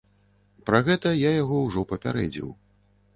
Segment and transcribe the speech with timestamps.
[0.69, 2.49] Пра гэта я яго ўжо папярэдзіў.